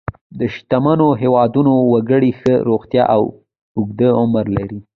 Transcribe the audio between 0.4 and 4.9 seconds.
شتمنو هېوادونو وګړي ښه روغتیا او اوږد عمر لري.